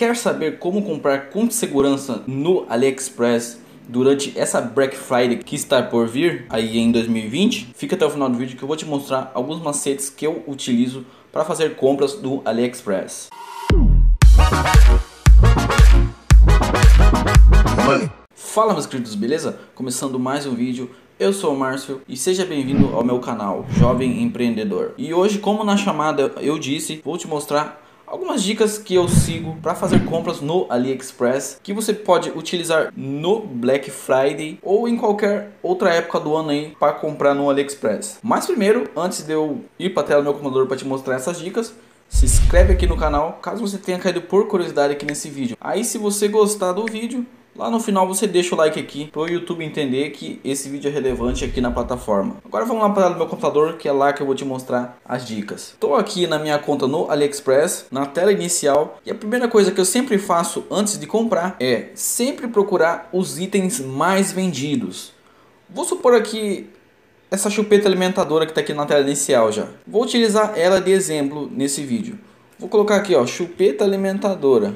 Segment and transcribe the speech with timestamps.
[0.00, 6.08] Quer saber como comprar com segurança no AliExpress durante essa Black Friday que está por
[6.08, 7.72] vir aí em 2020?
[7.74, 10.42] Fica até o final do vídeo que eu vou te mostrar alguns macetes que eu
[10.46, 13.28] utilizo para fazer compras do AliExpress.
[18.34, 19.60] Fala meus queridos, beleza?
[19.74, 24.22] Começando mais um vídeo, eu sou o Márcio e seja bem-vindo ao meu canal Jovem
[24.22, 24.94] Empreendedor.
[24.96, 29.56] E hoje, como na chamada eu disse, vou te mostrar algumas dicas que eu sigo
[29.62, 35.52] para fazer compras no AliExpress que você pode utilizar no Black Friday ou em qualquer
[35.62, 38.18] outra época do ano aí para comprar no AliExpress.
[38.20, 41.14] Mas primeiro, antes de eu ir para a tela do meu computador para te mostrar
[41.14, 41.72] essas dicas,
[42.08, 45.56] se inscreve aqui no canal caso você tenha caído por curiosidade aqui nesse vídeo.
[45.60, 47.24] Aí se você gostar do vídeo,
[47.56, 50.88] Lá no final você deixa o like aqui para o YouTube entender que esse vídeo
[50.88, 52.36] é relevante aqui na plataforma.
[52.44, 54.98] Agora vamos lá para o meu computador que é lá que eu vou te mostrar
[55.04, 55.70] as dicas.
[55.72, 59.80] Estou aqui na minha conta no AliExpress, na tela inicial e a primeira coisa que
[59.80, 65.12] eu sempre faço antes de comprar é sempre procurar os itens mais vendidos.
[65.68, 66.70] Vou supor aqui
[67.30, 69.66] essa chupeta alimentadora que está aqui na tela inicial já.
[69.86, 72.18] Vou utilizar ela de exemplo nesse vídeo.
[72.58, 74.74] Vou colocar aqui ó, chupeta alimentadora.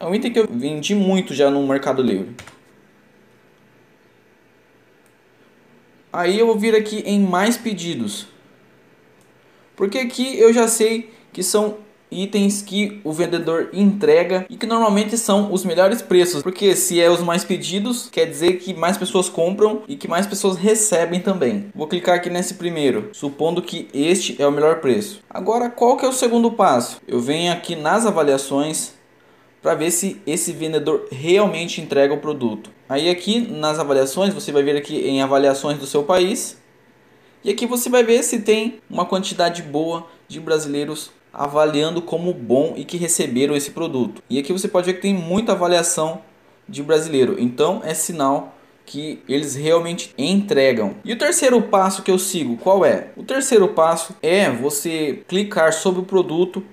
[0.00, 2.34] É um item que eu vendi muito já no Mercado Livre.
[6.12, 8.26] Aí eu vou vir aqui em mais pedidos.
[9.74, 11.78] Porque aqui eu já sei que são
[12.10, 17.10] itens que o vendedor entrega e que normalmente são os melhores preços, porque se é
[17.10, 21.70] os mais pedidos, quer dizer que mais pessoas compram e que mais pessoas recebem também.
[21.74, 25.20] Vou clicar aqui nesse primeiro, supondo que este é o melhor preço.
[25.28, 27.00] Agora, qual que é o segundo passo?
[27.06, 28.97] Eu venho aqui nas avaliações,
[29.62, 32.70] para ver se esse vendedor realmente entrega o produto.
[32.88, 36.58] Aí aqui nas avaliações, você vai ver aqui em avaliações do seu país.
[37.44, 42.74] E aqui você vai ver se tem uma quantidade boa de brasileiros avaliando como bom
[42.76, 44.22] e que receberam esse produto.
[44.28, 46.22] E aqui você pode ver que tem muita avaliação
[46.68, 47.36] de brasileiro.
[47.38, 48.54] Então é sinal
[48.84, 50.96] que eles realmente entregam.
[51.04, 53.08] E o terceiro passo que eu sigo, qual é?
[53.16, 56.64] O terceiro passo é você clicar sobre o produto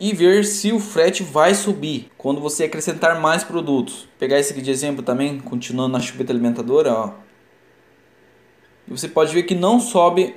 [0.00, 4.08] e ver se o frete vai subir quando você acrescentar mais produtos.
[4.18, 7.10] Pegar esse aqui de exemplo também, continuando na chupeta alimentadora, ó.
[8.86, 10.34] E você pode ver que não sobe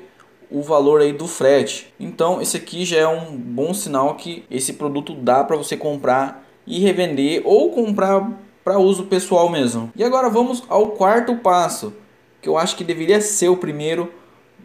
[0.49, 1.93] o valor aí do frete.
[1.99, 6.45] Então, esse aqui já é um bom sinal que esse produto dá para você comprar
[6.67, 8.29] e revender ou comprar
[8.63, 9.91] para uso pessoal mesmo.
[9.95, 11.93] E agora vamos ao quarto passo,
[12.41, 14.11] que eu acho que deveria ser o primeiro,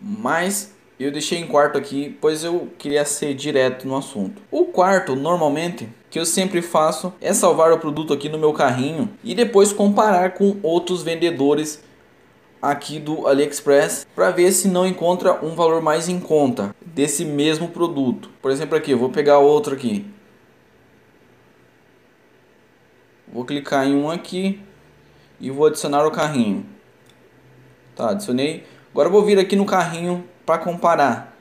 [0.02, 0.74] mas
[1.04, 4.40] eu deixei em quarto aqui, pois eu queria ser direto no assunto.
[4.50, 9.10] O quarto, normalmente, que eu sempre faço é salvar o produto aqui no meu carrinho
[9.22, 11.84] e depois comparar com outros vendedores
[12.62, 17.68] aqui do AliExpress para ver se não encontra um valor mais em conta desse mesmo
[17.68, 18.30] produto.
[18.40, 20.06] Por exemplo, aqui, eu vou pegar outro aqui.
[23.30, 24.60] Vou clicar em um aqui
[25.38, 26.64] e vou adicionar o carrinho.
[27.94, 28.64] Tá, adicionei.
[28.92, 31.36] Agora vou vir aqui no carrinho para comparar.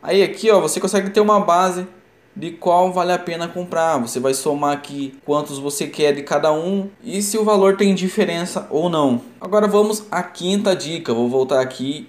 [0.00, 1.86] Aí aqui ó, você consegue ter uma base
[2.34, 3.98] de qual vale a pena comprar.
[3.98, 7.94] Você vai somar aqui quantos você quer de cada um e se o valor tem
[7.94, 9.20] diferença ou não.
[9.40, 11.12] Agora vamos à quinta dica.
[11.12, 12.08] Vou voltar aqui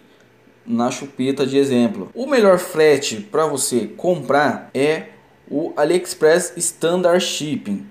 [0.66, 2.12] na chupeta de exemplo.
[2.14, 5.08] O melhor frete para você comprar é
[5.50, 7.88] o AliExpress Standard Shipping,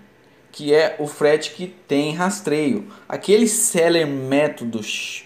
[0.59, 2.87] que é o frete que tem rastreio.
[3.09, 4.81] Aquele seller método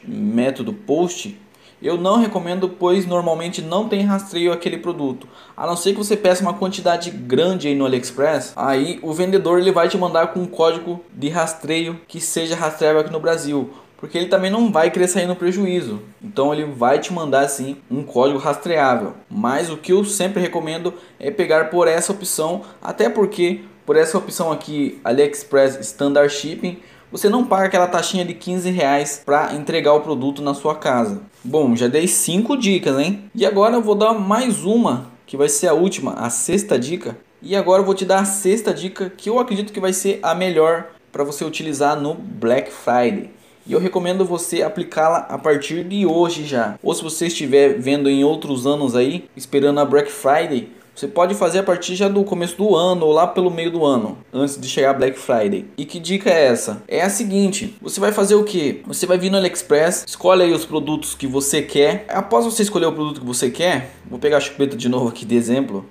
[0.07, 1.41] método post
[1.81, 5.27] eu não recomendo, pois normalmente não tem rastreio aquele produto.
[5.57, 9.59] A não ser que você peça uma quantidade grande aí no AliExpress, aí o vendedor
[9.59, 13.71] ele vai te mandar com um código de rastreio que seja rastreável aqui no Brasil.
[13.97, 16.03] Porque ele também não vai querer sair no prejuízo.
[16.23, 19.15] Então ele vai te mandar sim um código rastreável.
[19.31, 24.17] Mas o que eu sempre recomendo é pegar por essa opção, até porque por essa
[24.19, 26.79] opção aqui, AliExpress Standard Shipping,
[27.11, 31.21] você não paga aquela taxinha de 15 reais para entregar o produto na sua casa.
[31.45, 33.25] Bom, já dei 5 dicas, hein?
[33.35, 37.17] E agora eu vou dar mais uma, que vai ser a última, a sexta dica.
[37.43, 40.21] E agora eu vou te dar a sexta dica, que eu acredito que vai ser
[40.23, 43.31] a melhor para você utilizar no Black Friday.
[43.67, 46.79] E eu recomendo você aplicá-la a partir de hoje já.
[46.83, 51.35] Ou se você estiver vendo em outros anos aí, esperando a Black Friday, você pode
[51.35, 54.61] fazer a partir já do começo do ano ou lá pelo meio do ano, antes
[54.61, 55.65] de chegar Black Friday.
[55.77, 56.83] E que dica é essa?
[56.87, 58.83] É a seguinte: você vai fazer o que?
[58.87, 62.05] Você vai vir no AliExpress, escolhe aí os produtos que você quer.
[62.09, 65.25] Após você escolher o produto que você quer, vou pegar a chupeta de novo aqui
[65.25, 65.87] de exemplo.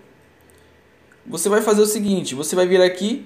[1.26, 3.26] Você vai fazer o seguinte: você vai vir aqui,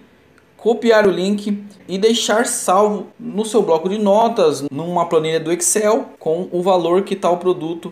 [0.55, 6.09] copiar o link e deixar salvo no seu bloco de notas, numa planilha do Excel,
[6.19, 7.91] com o valor que está o produto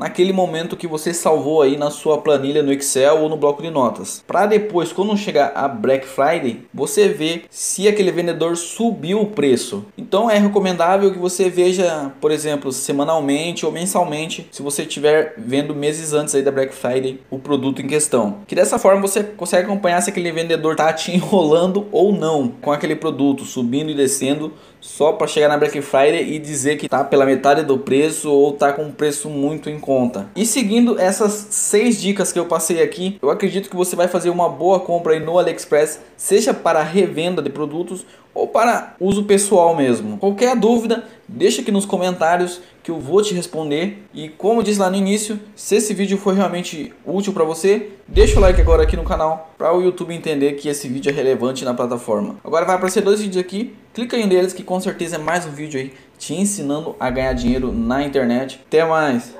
[0.00, 3.70] naquele momento que você salvou aí na sua planilha no Excel ou no bloco de
[3.70, 4.24] notas.
[4.26, 9.84] Para depois, quando chegar a Black Friday, você ver se aquele vendedor subiu o preço.
[9.98, 15.74] Então é recomendável que você veja, por exemplo, semanalmente ou mensalmente, se você estiver vendo
[15.74, 18.38] meses antes aí da Black Friday o produto em questão.
[18.46, 22.72] Que dessa forma você consegue acompanhar se aquele vendedor tá te enrolando ou não com
[22.72, 27.04] aquele produto, subindo e descendo só para chegar na Black Friday e dizer que tá
[27.04, 30.28] pela metade do preço ou tá com um preço muito em conta.
[30.34, 34.30] E seguindo essas seis dicas que eu passei aqui, eu acredito que você vai fazer
[34.30, 38.04] uma boa compra aí no AliExpress, seja para revenda de produtos
[38.40, 40.16] ou para uso pessoal mesmo.
[40.16, 44.02] Qualquer dúvida, deixa aqui nos comentários que eu vou te responder.
[44.14, 48.38] E como disse lá no início, se esse vídeo foi realmente útil para você, deixa
[48.38, 51.66] o like agora aqui no canal para o YouTube entender que esse vídeo é relevante
[51.66, 52.36] na plataforma.
[52.42, 55.44] Agora vai aparecer dois vídeos aqui, clica em um deles que com certeza é mais
[55.44, 58.58] um vídeo aí te ensinando a ganhar dinheiro na internet.
[58.66, 59.34] Até mais!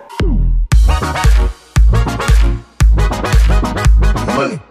[4.36, 4.69] Money.